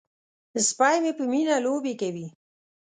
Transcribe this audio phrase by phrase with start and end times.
[0.67, 2.27] سپی مې په مینه لوبې کوي.